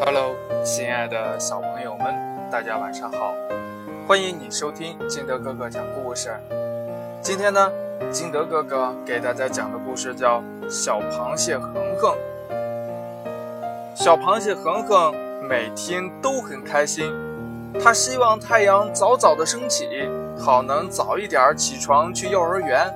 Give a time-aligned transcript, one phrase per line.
[0.00, 2.14] Hello，亲爱的小朋友们，
[2.50, 3.34] 大家晚上好！
[4.06, 6.30] 欢迎你收听金德哥哥讲故事。
[7.20, 7.70] 今天呢，
[8.10, 10.40] 金德哥哥给大家讲的故事叫
[10.70, 12.14] 《小螃蟹恒恒》。
[13.94, 15.12] 小螃蟹恒恒
[15.48, 17.12] 每天都很开心，
[17.82, 20.08] 他希望太阳早早的升起，
[20.38, 22.88] 好能早一点起床去幼儿园。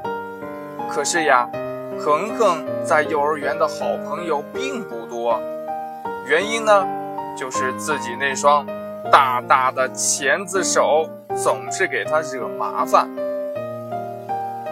[0.89, 1.48] 可是呀，
[1.98, 5.41] 恒恒在幼儿园的好朋友并不多。
[6.25, 6.86] 原因呢，
[7.36, 8.64] 就是自己那双
[9.11, 13.08] 大大的钳子手总是给他惹麻烦。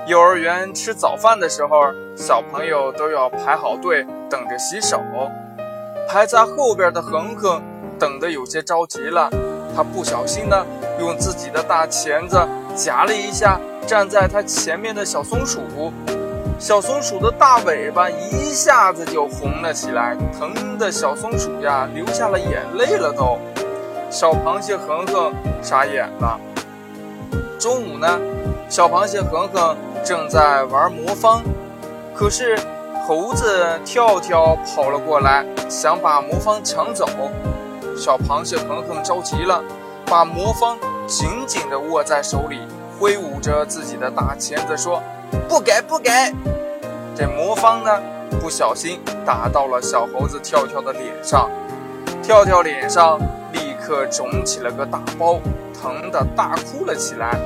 [0.06, 5.00] 幼儿园吃早饭的时候，小朋友都要排好队等着洗手。
[6.08, 7.60] 排在后边的恒恒
[7.98, 9.28] 等得有些着急了，
[9.76, 10.64] 他不小心呢，
[10.98, 12.36] 用自己的大钳子
[12.74, 15.92] 夹了一下站在他前面的小松鼠。
[16.60, 23.38] 小松鼠的大尾巴一下子就红了起来，疼的小松鼠呀流下了眼泪了都。
[24.10, 26.38] 小螃蟹恒恒傻眼了。
[27.58, 28.20] 中午呢，
[28.68, 31.42] 小螃蟹恒恒正在玩魔方，
[32.14, 32.58] 可是
[33.06, 37.08] 猴子跳跳跑了过来，想把魔方抢走。
[37.96, 39.64] 小螃蟹恒恒着急了，
[40.04, 42.60] 把魔方紧紧地握在手里，
[42.98, 45.02] 挥舞着自己的大钳子说。
[45.48, 46.10] 不给不给！
[47.14, 47.90] 这魔方呢，
[48.40, 51.50] 不小心打到了小猴子跳跳的脸上，
[52.22, 53.18] 跳跳脸上
[53.52, 55.38] 立刻肿起了个大包，
[55.74, 57.38] 疼得大哭了起来。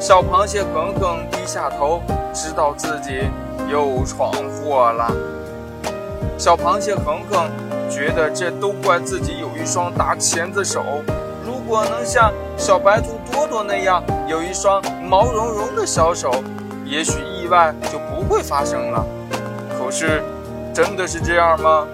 [0.00, 2.00] 小螃蟹耿耿低下头，
[2.32, 3.28] 知道自己
[3.70, 5.10] 又闯祸了。
[6.38, 7.50] 小螃蟹耿耿
[7.88, 10.82] 觉得这都怪自己有一双大钳子手，
[11.44, 16.30] 如果能像小白兔多多那样有一双毛茸茸的小手。
[16.86, 19.04] 也许意外就不会发生了，
[19.76, 20.22] 可是，
[20.72, 21.84] 真的是这样吗？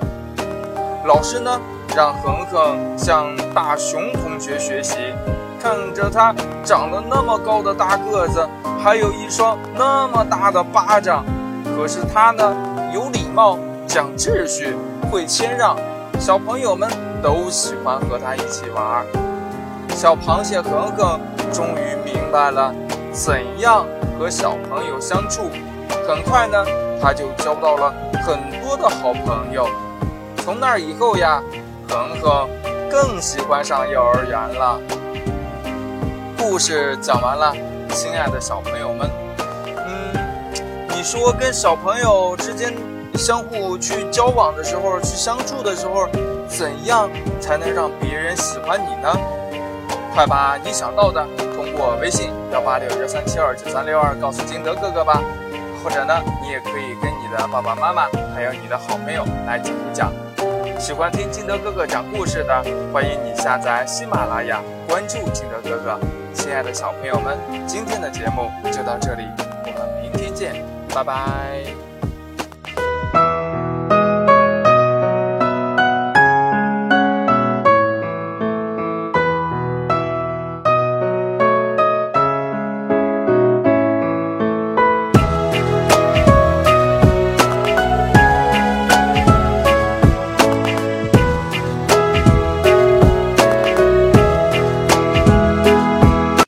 [1.07, 1.59] 老师呢，
[1.97, 4.99] 让恒恒向大熊同学学习，
[5.61, 8.47] 看着他长得那么高的大个子，
[8.83, 11.25] 还有一双那么大的巴掌，
[11.75, 12.55] 可是他呢，
[12.93, 14.77] 有礼貌、讲秩序、
[15.11, 15.75] 会谦让，
[16.21, 16.89] 小朋友们
[17.23, 19.05] 都喜欢和他一起玩。
[19.89, 21.19] 小螃蟹恒恒
[21.51, 22.75] 终于明白了
[23.11, 23.87] 怎样。
[24.23, 25.51] 和小朋友相处，
[26.07, 26.65] 很快呢，
[27.03, 27.93] 他就交到了
[28.25, 29.69] 很多的好朋友。
[30.37, 31.43] 从那以后呀，
[31.89, 32.49] 恒恒
[32.89, 34.79] 更喜欢上幼儿园了。
[36.39, 37.53] 故事讲完了，
[37.89, 39.11] 亲爱的小朋友们，
[39.67, 40.55] 嗯，
[40.91, 42.73] 你说跟小朋友之间
[43.15, 46.07] 相互去交往的时候，去相处的时候，
[46.47, 49.13] 怎样才能让别人喜欢你呢？
[50.15, 51.27] 快把你想到的。
[51.73, 55.23] 通过微信幺八六幺三七二九三六二告诉金德哥哥吧，
[55.83, 60.13] 或者呢，你也可以跟你的爸爸妈妈还有你的好朋友来讲一讲。
[60.79, 62.63] 喜欢听金德哥哥讲故事的，
[62.93, 65.99] 欢迎你下载喜马拉雅，关注金德哥哥。
[66.35, 69.27] 亲爱的小朋友们，今天的节目就到这里，
[69.65, 70.63] 我们明天见，
[70.95, 71.82] 拜拜。